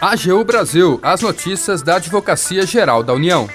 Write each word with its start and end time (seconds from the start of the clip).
AGU 0.00 0.44
Brasil, 0.44 1.00
as 1.02 1.20
notícias 1.20 1.82
da 1.82 1.96
Advocacia 1.96 2.64
Geral 2.64 3.02
da 3.02 3.12
União. 3.12 3.48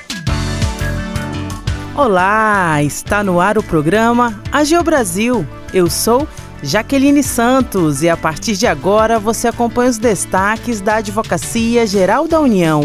Olá, 1.96 2.84
está 2.84 3.24
no 3.24 3.40
ar 3.40 3.58
o 3.58 3.64
programa 3.64 4.38
AGU 4.52 4.84
Brasil. 4.84 5.48
Eu 5.74 5.90
sou 5.90 6.28
Jaqueline 6.62 7.24
Santos 7.24 8.04
e 8.04 8.10
a 8.10 8.18
partir 8.18 8.58
de 8.58 8.68
agora 8.68 9.18
você 9.18 9.48
acompanha 9.48 9.90
os 9.90 9.98
destaques 9.98 10.82
da 10.82 10.96
Advocacia 10.96 11.88
Geral 11.88 12.28
da 12.28 12.42
União. 12.42 12.82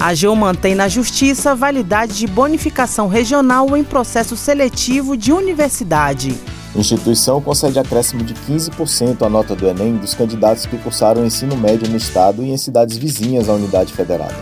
A 0.00 0.08
AGU 0.08 0.34
mantém 0.34 0.74
na 0.74 0.88
Justiça 0.88 1.54
validade 1.54 2.16
de 2.16 2.26
bonificação 2.26 3.06
regional 3.06 3.76
em 3.76 3.84
processo 3.84 4.36
seletivo 4.36 5.16
de 5.16 5.30
universidade. 5.30 6.40
A 6.74 6.78
instituição 6.78 7.40
concede 7.40 7.78
acréscimo 7.78 8.22
de 8.22 8.32
15% 8.34 9.22
à 9.22 9.28
nota 9.28 9.54
do 9.54 9.68
Enem 9.68 9.96
dos 9.96 10.14
candidatos 10.14 10.64
que 10.64 10.78
cursaram 10.78 11.24
ensino 11.24 11.56
médio 11.56 11.88
no 11.88 11.96
estado 11.96 12.42
e 12.42 12.50
em 12.50 12.56
cidades 12.56 12.96
vizinhas 12.96 13.48
à 13.48 13.52
unidade 13.52 13.92
federada. 13.92 14.34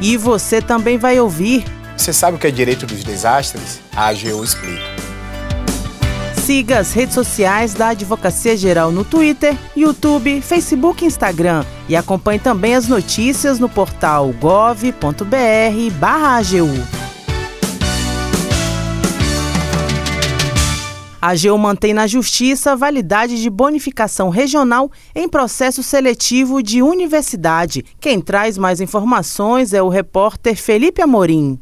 E 0.00 0.16
você 0.16 0.60
também 0.60 0.98
vai 0.98 1.18
ouvir. 1.18 1.64
Você 1.96 2.12
sabe 2.12 2.36
o 2.36 2.40
que 2.40 2.46
é 2.46 2.50
direito 2.50 2.84
dos 2.84 3.02
desastres? 3.02 3.80
A 3.96 4.08
AGU 4.08 4.44
explica. 4.44 4.96
Siga 6.44 6.78
as 6.78 6.92
redes 6.92 7.14
sociais 7.14 7.72
da 7.74 7.88
Advocacia 7.88 8.56
Geral 8.56 8.92
no 8.92 9.04
Twitter, 9.04 9.56
YouTube, 9.74 10.40
Facebook 10.42 11.02
e 11.02 11.06
Instagram. 11.08 11.64
E 11.88 11.96
acompanhe 11.96 12.38
também 12.38 12.74
as 12.74 12.86
notícias 12.86 13.58
no 13.58 13.68
portal 13.68 14.32
gov.br/agu. 14.38 14.96
A 21.20 21.30
AGU 21.30 21.56
mantém 21.56 21.94
na 21.94 22.06
Justiça 22.06 22.72
a 22.72 22.76
validade 22.76 23.40
de 23.40 23.48
bonificação 23.48 24.28
regional 24.28 24.90
em 25.14 25.26
processo 25.26 25.82
seletivo 25.82 26.62
de 26.62 26.82
universidade. 26.82 27.82
Quem 27.98 28.20
traz 28.20 28.58
mais 28.58 28.82
informações 28.82 29.72
é 29.72 29.82
o 29.82 29.88
repórter 29.88 30.56
Felipe 30.56 31.00
Amorim. 31.00 31.58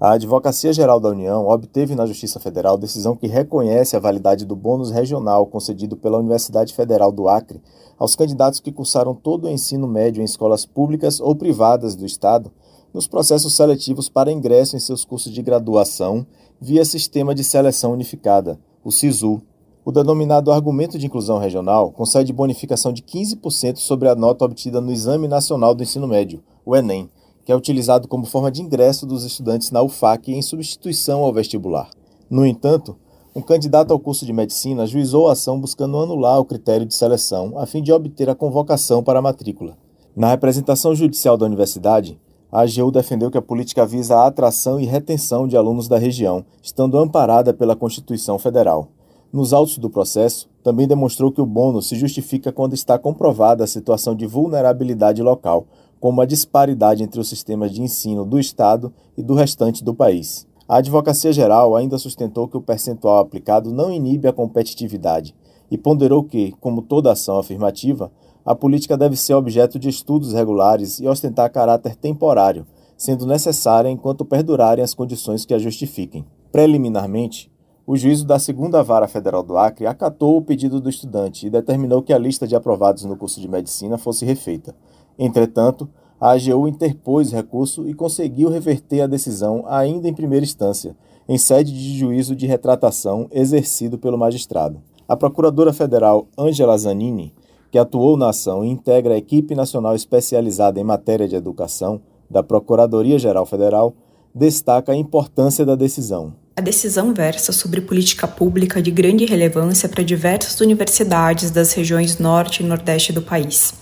A 0.00 0.12
Advocacia 0.12 0.72
Geral 0.72 0.98
da 0.98 1.10
União 1.10 1.46
obteve 1.46 1.94
na 1.94 2.06
Justiça 2.06 2.40
Federal 2.40 2.78
decisão 2.78 3.16
que 3.16 3.26
reconhece 3.26 3.96
a 3.96 4.00
validade 4.00 4.44
do 4.44 4.56
bônus 4.56 4.90
regional 4.90 5.46
concedido 5.46 5.96
pela 5.96 6.18
Universidade 6.18 6.74
Federal 6.74 7.12
do 7.12 7.28
Acre 7.28 7.62
aos 7.98 8.16
candidatos 8.16 8.60
que 8.60 8.72
cursaram 8.72 9.14
todo 9.14 9.44
o 9.44 9.50
ensino 9.50 9.86
médio 9.86 10.20
em 10.22 10.24
escolas 10.24 10.66
públicas 10.66 11.20
ou 11.20 11.34
privadas 11.34 11.94
do 11.94 12.04
Estado 12.04 12.50
nos 12.92 13.06
processos 13.06 13.54
seletivos 13.54 14.08
para 14.08 14.32
ingresso 14.32 14.74
em 14.74 14.80
seus 14.80 15.04
cursos 15.04 15.32
de 15.32 15.42
graduação 15.42 16.26
via 16.60 16.84
Sistema 16.84 17.34
de 17.34 17.44
Seleção 17.44 17.92
Unificada, 17.92 18.58
o 18.86 18.92
SISU. 18.92 19.42
O 19.84 19.90
denominado 19.90 20.52
Argumento 20.52 20.96
de 20.96 21.06
Inclusão 21.06 21.38
Regional 21.38 21.90
concede 21.90 22.32
bonificação 22.32 22.92
de 22.92 23.02
15% 23.02 23.78
sobre 23.78 24.08
a 24.08 24.14
nota 24.14 24.44
obtida 24.44 24.80
no 24.80 24.92
Exame 24.92 25.26
Nacional 25.26 25.74
do 25.74 25.82
Ensino 25.82 26.06
Médio, 26.06 26.40
o 26.64 26.76
Enem 26.76 27.10
que 27.44 27.52
é 27.52 27.56
utilizado 27.56 28.08
como 28.08 28.26
forma 28.26 28.50
de 28.50 28.60
ingresso 28.60 29.06
dos 29.06 29.24
estudantes 29.24 29.70
na 29.70 29.80
UFAC 29.80 30.32
em 30.32 30.42
substituição 30.42 31.22
ao 31.22 31.32
vestibular. 31.32 31.88
No 32.28 32.44
entanto, 32.44 32.96
um 33.36 33.40
candidato 33.40 33.92
ao 33.92 34.00
curso 34.00 34.26
de 34.26 34.32
medicina 34.32 34.82
ajuizou 34.82 35.28
a 35.28 35.32
ação 35.32 35.60
buscando 35.60 35.96
anular 35.96 36.40
o 36.40 36.44
critério 36.44 36.84
de 36.84 36.94
seleção 36.94 37.56
a 37.56 37.64
fim 37.64 37.82
de 37.82 37.92
obter 37.92 38.28
a 38.28 38.34
convocação 38.34 39.00
para 39.00 39.20
a 39.20 39.22
matrícula. 39.22 39.76
Na 40.14 40.28
representação 40.28 40.92
judicial 40.92 41.36
da 41.36 41.46
universidade, 41.46 42.20
a 42.50 42.62
AGU 42.62 42.90
defendeu 42.90 43.30
que 43.30 43.38
a 43.38 43.42
política 43.42 43.84
visa 43.84 44.16
a 44.16 44.26
atração 44.26 44.78
e 44.78 44.86
retenção 44.86 45.48
de 45.48 45.56
alunos 45.56 45.88
da 45.88 45.98
região, 45.98 46.44
estando 46.62 46.98
amparada 46.98 47.52
pela 47.52 47.76
Constituição 47.76 48.38
Federal. 48.38 48.88
Nos 49.32 49.52
autos 49.52 49.78
do 49.78 49.90
processo, 49.90 50.48
também 50.62 50.86
demonstrou 50.86 51.32
que 51.32 51.40
o 51.40 51.46
bônus 51.46 51.88
se 51.88 51.96
justifica 51.96 52.52
quando 52.52 52.74
está 52.74 52.98
comprovada 52.98 53.64
a 53.64 53.66
situação 53.66 54.14
de 54.14 54.26
vulnerabilidade 54.26 55.22
local, 55.22 55.66
como 56.00 56.20
a 56.20 56.26
disparidade 56.26 57.02
entre 57.02 57.20
os 57.20 57.28
sistemas 57.28 57.72
de 57.72 57.82
ensino 57.82 58.24
do 58.24 58.38
Estado 58.38 58.92
e 59.16 59.22
do 59.22 59.34
restante 59.34 59.82
do 59.82 59.94
país. 59.94 60.46
A 60.68 60.76
Advocacia 60.76 61.32
Geral 61.32 61.76
ainda 61.76 61.98
sustentou 61.98 62.48
que 62.48 62.56
o 62.56 62.60
percentual 62.60 63.18
aplicado 63.18 63.72
não 63.72 63.92
inibe 63.92 64.26
a 64.26 64.32
competitividade 64.32 65.34
e 65.70 65.76
ponderou 65.78 66.24
que, 66.24 66.52
como 66.60 66.82
toda 66.82 67.12
ação 67.12 67.38
afirmativa, 67.38 68.10
a 68.46 68.54
política 68.54 68.96
deve 68.96 69.16
ser 69.16 69.34
objeto 69.34 69.78
de 69.78 69.88
estudos 69.88 70.32
regulares 70.32 71.00
e 71.00 71.08
ostentar 71.08 71.50
caráter 71.50 71.96
temporário, 71.96 72.66
sendo 72.96 73.26
necessária 73.26 73.90
enquanto 73.90 74.24
perdurarem 74.24 74.84
as 74.84 74.94
condições 74.94 75.44
que 75.44 75.52
a 75.52 75.58
justifiquem. 75.58 76.24
Preliminarmente, 76.52 77.50
o 77.86 77.96
juízo 77.96 78.24
da 78.24 78.38
Segunda 78.38 78.82
Vara 78.82 79.08
Federal 79.08 79.42
do 79.42 79.58
Acre 79.58 79.86
acatou 79.86 80.36
o 80.36 80.42
pedido 80.42 80.80
do 80.80 80.88
estudante 80.88 81.46
e 81.46 81.50
determinou 81.50 82.02
que 82.02 82.12
a 82.12 82.18
lista 82.18 82.46
de 82.46 82.56
aprovados 82.56 83.04
no 83.04 83.16
curso 83.16 83.40
de 83.40 83.48
medicina 83.48 83.98
fosse 83.98 84.24
refeita, 84.24 84.74
Entretanto, 85.18 85.88
a 86.20 86.32
AGU 86.32 86.68
interpôs 86.68 87.32
recurso 87.32 87.88
e 87.88 87.94
conseguiu 87.94 88.48
reverter 88.48 89.02
a 89.02 89.06
decisão 89.06 89.64
ainda 89.66 90.08
em 90.08 90.14
primeira 90.14 90.44
instância, 90.44 90.96
em 91.28 91.38
sede 91.38 91.72
de 91.72 91.98
juízo 91.98 92.36
de 92.36 92.46
retratação 92.46 93.28
exercido 93.30 93.98
pelo 93.98 94.18
magistrado. 94.18 94.80
A 95.08 95.16
procuradora 95.16 95.72
federal 95.72 96.28
Angela 96.36 96.76
Zanini, 96.76 97.32
que 97.70 97.78
atuou 97.78 98.16
na 98.16 98.30
ação 98.30 98.64
e 98.64 98.68
integra 98.68 99.14
a 99.14 99.18
equipe 99.18 99.54
nacional 99.54 99.94
especializada 99.94 100.80
em 100.80 100.84
matéria 100.84 101.28
de 101.28 101.36
educação 101.36 102.00
da 102.30 102.42
Procuradoria-Geral 102.42 103.46
Federal, 103.46 103.94
destaca 104.34 104.92
a 104.92 104.96
importância 104.96 105.64
da 105.64 105.74
decisão. 105.74 106.34
A 106.56 106.60
decisão 106.60 107.12
versa 107.12 107.52
sobre 107.52 107.80
política 107.80 108.26
pública 108.26 108.80
de 108.80 108.90
grande 108.90 109.24
relevância 109.24 109.88
para 109.88 110.02
diversas 110.02 110.60
universidades 110.60 111.50
das 111.50 111.72
regiões 111.72 112.18
norte 112.18 112.62
e 112.62 112.66
nordeste 112.66 113.12
do 113.12 113.22
país. 113.22 113.74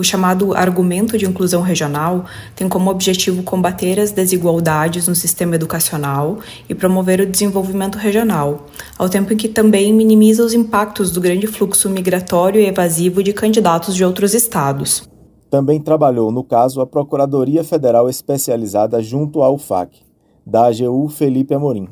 O 0.00 0.04
chamado 0.04 0.54
argumento 0.54 1.18
de 1.18 1.26
inclusão 1.26 1.60
regional 1.60 2.24
tem 2.54 2.68
como 2.68 2.88
objetivo 2.88 3.42
combater 3.42 3.98
as 3.98 4.12
desigualdades 4.12 5.08
no 5.08 5.14
sistema 5.16 5.56
educacional 5.56 6.38
e 6.68 6.74
promover 6.74 7.20
o 7.20 7.26
desenvolvimento 7.26 7.98
regional, 7.98 8.66
ao 8.96 9.08
tempo 9.08 9.32
em 9.32 9.36
que 9.36 9.48
também 9.48 9.92
minimiza 9.92 10.44
os 10.44 10.54
impactos 10.54 11.10
do 11.10 11.20
grande 11.20 11.48
fluxo 11.48 11.90
migratório 11.90 12.60
e 12.60 12.66
evasivo 12.66 13.24
de 13.24 13.32
candidatos 13.32 13.92
de 13.92 14.04
outros 14.04 14.34
estados. 14.34 15.02
Também 15.50 15.80
trabalhou 15.80 16.30
no 16.30 16.44
caso 16.44 16.80
a 16.80 16.86
Procuradoria 16.86 17.64
Federal 17.64 18.08
Especializada 18.08 19.02
junto 19.02 19.42
à 19.42 19.50
UFAC, 19.50 19.98
da 20.46 20.68
AGU 20.68 21.08
Felipe 21.08 21.54
Amorim. 21.54 21.88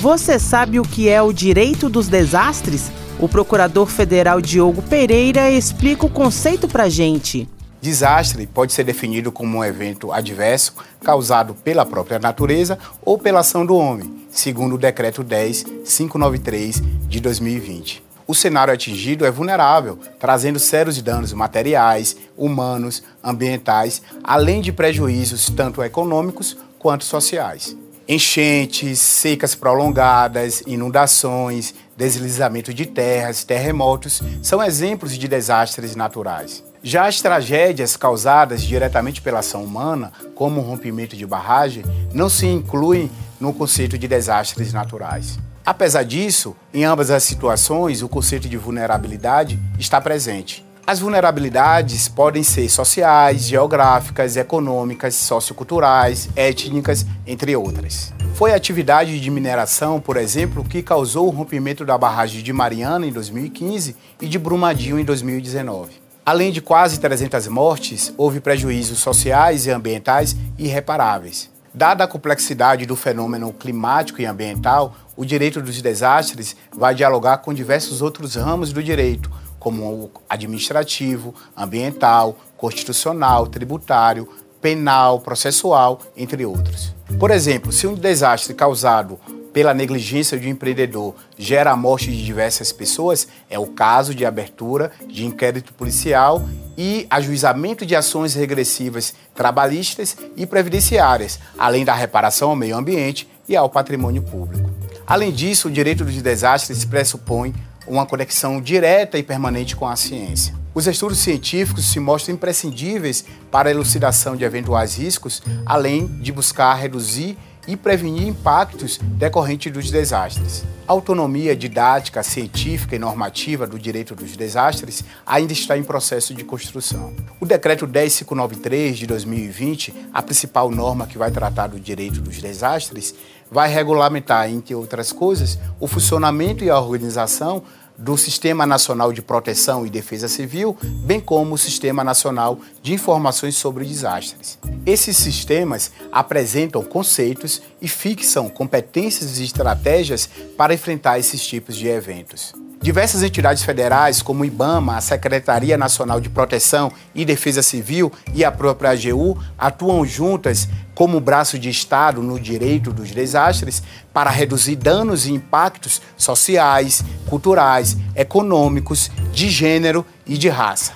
Você 0.00 0.38
sabe 0.38 0.78
o 0.78 0.82
que 0.82 1.08
é 1.08 1.22
o 1.22 1.32
direito 1.32 1.88
dos 1.88 2.08
desastres? 2.08 2.92
O 3.20 3.28
procurador 3.28 3.88
federal 3.88 4.40
Diogo 4.40 4.80
Pereira 4.80 5.50
explica 5.50 6.06
o 6.06 6.10
conceito 6.10 6.68
para 6.68 6.88
gente. 6.88 7.48
Desastre 7.80 8.46
pode 8.46 8.72
ser 8.72 8.84
definido 8.84 9.32
como 9.32 9.58
um 9.58 9.64
evento 9.64 10.12
adverso 10.12 10.74
causado 11.02 11.52
pela 11.52 11.84
própria 11.84 12.20
natureza 12.20 12.78
ou 13.02 13.18
pela 13.18 13.40
ação 13.40 13.66
do 13.66 13.76
homem, 13.76 14.24
segundo 14.30 14.76
o 14.76 14.78
Decreto 14.78 15.24
10.593 15.24 16.80
de 17.08 17.18
2020. 17.18 18.04
O 18.24 18.36
cenário 18.36 18.72
atingido 18.72 19.26
é 19.26 19.32
vulnerável, 19.32 19.98
trazendo 20.20 20.60
sérios 20.60 21.02
danos 21.02 21.32
materiais, 21.32 22.16
humanos, 22.36 23.02
ambientais, 23.24 24.00
além 24.22 24.60
de 24.60 24.70
prejuízos 24.70 25.50
tanto 25.50 25.82
econômicos 25.82 26.56
quanto 26.78 27.04
sociais. 27.04 27.76
Enchentes, 28.06 29.00
secas 29.00 29.54
prolongadas, 29.54 30.62
inundações, 30.66 31.74
deslizamento 31.98 32.72
de 32.72 32.86
terras, 32.86 33.42
terremotos 33.42 34.22
são 34.40 34.62
exemplos 34.62 35.18
de 35.18 35.26
desastres 35.26 35.96
naturais. 35.96 36.62
Já 36.80 37.08
as 37.08 37.20
tragédias 37.20 37.96
causadas 37.96 38.62
diretamente 38.62 39.20
pela 39.20 39.40
ação 39.40 39.64
humana, 39.64 40.12
como 40.36 40.60
o 40.60 40.62
rompimento 40.62 41.16
de 41.16 41.26
barragem, 41.26 41.84
não 42.14 42.28
se 42.28 42.46
incluem 42.46 43.10
no 43.40 43.52
conceito 43.52 43.98
de 43.98 44.06
desastres 44.06 44.72
naturais. 44.72 45.40
Apesar 45.66 46.04
disso, 46.04 46.54
em 46.72 46.84
ambas 46.84 47.10
as 47.10 47.24
situações, 47.24 48.00
o 48.00 48.08
conceito 48.08 48.48
de 48.48 48.56
vulnerabilidade 48.56 49.58
está 49.76 50.00
presente. 50.00 50.64
As 50.88 51.00
vulnerabilidades 51.00 52.08
podem 52.08 52.42
ser 52.42 52.66
sociais, 52.70 53.42
geográficas, 53.42 54.38
econômicas, 54.38 55.14
socioculturais, 55.16 56.30
étnicas, 56.34 57.04
entre 57.26 57.54
outras. 57.54 58.10
Foi 58.36 58.52
a 58.52 58.56
atividade 58.56 59.20
de 59.20 59.30
mineração, 59.30 60.00
por 60.00 60.16
exemplo, 60.16 60.64
que 60.64 60.82
causou 60.82 61.26
o 61.26 61.30
rompimento 61.30 61.84
da 61.84 61.98
barragem 61.98 62.42
de 62.42 62.54
Mariana 62.54 63.06
em 63.06 63.12
2015 63.12 63.96
e 64.18 64.26
de 64.26 64.38
Brumadinho 64.38 64.98
em 64.98 65.04
2019. 65.04 65.92
Além 66.24 66.50
de 66.50 66.62
quase 66.62 66.98
300 66.98 67.48
mortes, 67.48 68.14
houve 68.16 68.40
prejuízos 68.40 69.00
sociais 69.00 69.66
e 69.66 69.70
ambientais 69.70 70.34
irreparáveis. 70.56 71.50
Dada 71.74 72.04
a 72.04 72.08
complexidade 72.08 72.86
do 72.86 72.96
fenômeno 72.96 73.52
climático 73.52 74.22
e 74.22 74.24
ambiental, 74.24 74.94
o 75.14 75.26
direito 75.26 75.60
dos 75.60 75.82
desastres 75.82 76.56
vai 76.74 76.94
dialogar 76.94 77.38
com 77.38 77.52
diversos 77.52 78.00
outros 78.00 78.36
ramos 78.36 78.72
do 78.72 78.82
direito, 78.82 79.30
como 79.58 79.84
o 79.84 80.10
administrativo, 80.28 81.34
ambiental, 81.56 82.36
constitucional, 82.56 83.46
tributário, 83.46 84.28
penal, 84.60 85.20
processual, 85.20 86.00
entre 86.16 86.44
outros. 86.44 86.94
Por 87.18 87.30
exemplo, 87.30 87.72
se 87.72 87.86
um 87.86 87.94
desastre 87.94 88.54
causado 88.54 89.18
pela 89.52 89.74
negligência 89.74 90.38
de 90.38 90.46
um 90.46 90.50
empreendedor 90.50 91.14
gera 91.36 91.72
a 91.72 91.76
morte 91.76 92.10
de 92.10 92.24
diversas 92.24 92.70
pessoas, 92.70 93.26
é 93.48 93.58
o 93.58 93.66
caso 93.66 94.14
de 94.14 94.24
abertura 94.24 94.92
de 95.08 95.24
inquérito 95.24 95.72
policial 95.72 96.46
e 96.76 97.06
ajuizamento 97.10 97.84
de 97.84 97.96
ações 97.96 98.34
regressivas 98.34 99.14
trabalhistas 99.34 100.16
e 100.36 100.46
previdenciárias, 100.46 101.40
além 101.58 101.84
da 101.84 101.94
reparação 101.94 102.50
ao 102.50 102.56
meio 102.56 102.76
ambiente 102.76 103.28
e 103.48 103.56
ao 103.56 103.70
patrimônio 103.70 104.22
público. 104.22 104.70
Além 105.06 105.32
disso, 105.32 105.68
o 105.68 105.72
direito 105.72 106.04
dos 106.04 106.20
desastres 106.20 106.84
pressupõe 106.84 107.54
uma 107.88 108.06
conexão 108.06 108.60
direta 108.60 109.18
e 109.18 109.22
permanente 109.22 109.74
com 109.74 109.86
a 109.86 109.96
ciência. 109.96 110.54
Os 110.74 110.86
estudos 110.86 111.18
científicos 111.18 111.90
se 111.90 111.98
mostram 111.98 112.34
imprescindíveis 112.34 113.24
para 113.50 113.68
a 113.68 113.72
elucidação 113.72 114.36
de 114.36 114.44
eventuais 114.44 114.96
riscos, 114.96 115.42
além 115.66 116.06
de 116.06 116.30
buscar 116.30 116.74
reduzir 116.74 117.36
e 117.66 117.76
prevenir 117.76 118.26
impactos 118.26 118.98
decorrentes 119.02 119.70
dos 119.70 119.90
desastres. 119.90 120.64
A 120.86 120.92
autonomia 120.92 121.54
didática, 121.54 122.22
científica 122.22 122.96
e 122.96 122.98
normativa 122.98 123.66
do 123.66 123.78
direito 123.78 124.14
dos 124.14 124.34
desastres 124.38 125.04
ainda 125.26 125.52
está 125.52 125.76
em 125.76 125.82
processo 125.82 126.32
de 126.32 126.44
construção. 126.44 127.12
O 127.38 127.44
Decreto 127.44 127.86
10593 127.86 128.96
de 128.96 129.06
2020, 129.06 129.94
a 130.14 130.22
principal 130.22 130.70
norma 130.70 131.06
que 131.06 131.18
vai 131.18 131.30
tratar 131.30 131.66
do 131.66 131.78
direito 131.78 132.22
dos 132.22 132.40
desastres, 132.40 133.14
vai 133.50 133.70
regulamentar, 133.70 134.48
entre 134.48 134.74
outras 134.74 135.12
coisas, 135.12 135.58
o 135.78 135.86
funcionamento 135.86 136.64
e 136.64 136.70
a 136.70 136.80
organização 136.80 137.62
do 137.98 138.16
Sistema 138.16 138.64
Nacional 138.64 139.12
de 139.12 139.20
Proteção 139.20 139.84
e 139.84 139.90
Defesa 139.90 140.28
Civil, 140.28 140.76
bem 141.04 141.20
como 141.20 141.56
o 141.56 141.58
Sistema 141.58 142.04
Nacional 142.04 142.60
de 142.80 142.94
Informações 142.94 143.56
sobre 143.56 143.84
Desastres. 143.84 144.56
Esses 144.86 145.16
sistemas 145.16 145.90
apresentam 146.12 146.82
conceitos 146.84 147.60
e 147.82 147.88
fixam 147.88 148.48
competências 148.48 149.40
e 149.40 149.44
estratégias 149.44 150.28
para 150.56 150.72
enfrentar 150.72 151.18
esses 151.18 151.44
tipos 151.44 151.76
de 151.76 151.88
eventos. 151.88 152.54
Diversas 152.80 153.22
entidades 153.22 153.62
federais, 153.62 154.22
como 154.22 154.42
o 154.42 154.44
IBAMA, 154.44 154.96
a 154.96 155.00
Secretaria 155.00 155.76
Nacional 155.76 156.20
de 156.20 156.30
Proteção 156.30 156.92
e 157.14 157.24
Defesa 157.24 157.62
Civil 157.62 158.12
e 158.32 158.44
a 158.44 158.52
própria 158.52 158.90
AGU, 158.90 159.36
atuam 159.58 160.06
juntas 160.06 160.68
como 160.94 161.20
braço 161.20 161.58
de 161.58 161.68
Estado 161.68 162.22
no 162.22 162.38
direito 162.38 162.92
dos 162.92 163.10
desastres 163.10 163.82
para 164.12 164.30
reduzir 164.30 164.76
danos 164.76 165.26
e 165.26 165.32
impactos 165.32 166.00
sociais, 166.16 167.04
culturais, 167.28 167.96
econômicos, 168.14 169.10
de 169.32 169.48
gênero 169.48 170.06
e 170.26 170.38
de 170.38 170.48
raça. 170.48 170.92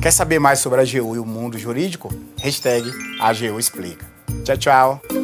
Quer 0.00 0.12
saber 0.12 0.38
mais 0.38 0.60
sobre 0.60 0.80
a 0.80 0.82
AGU 0.82 1.16
e 1.16 1.18
o 1.18 1.26
mundo 1.26 1.58
jurídico? 1.58 2.12
Hashtag 2.40 2.90
AGU 3.20 3.58
Explica. 3.58 4.06
Tchau, 4.44 4.56
tchau. 4.56 5.23